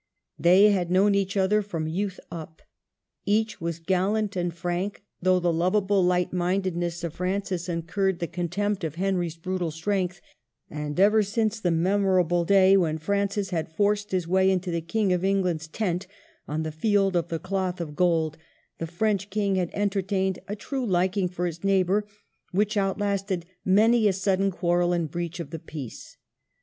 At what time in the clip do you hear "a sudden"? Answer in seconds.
24.07-24.49